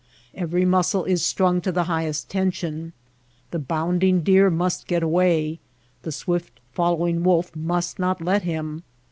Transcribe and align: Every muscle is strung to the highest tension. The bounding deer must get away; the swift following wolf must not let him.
Every 0.33 0.65
muscle 0.65 1.03
is 1.05 1.23
strung 1.23 1.61
to 1.61 1.71
the 1.71 1.83
highest 1.83 2.27
tension. 2.27 2.93
The 3.51 3.59
bounding 3.59 4.21
deer 4.21 4.49
must 4.49 4.87
get 4.87 5.03
away; 5.03 5.59
the 6.01 6.11
swift 6.11 6.59
following 6.71 7.21
wolf 7.21 7.55
must 7.55 7.99
not 7.99 8.19
let 8.19 8.41
him. 8.41 8.81